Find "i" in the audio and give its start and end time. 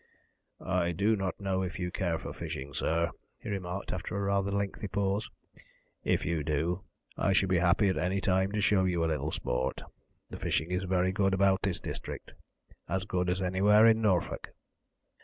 0.65-0.93, 7.17-7.33